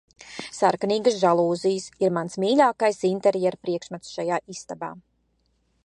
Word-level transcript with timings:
Sarkanīgas 0.59 1.17
žalūzijas 1.23 1.85
ir 2.05 2.15
mans 2.17 2.39
mīļākais 2.45 3.03
interjera 3.11 3.63
priekšmets 3.67 4.15
šajā 4.17 4.41
istabā 4.57 4.95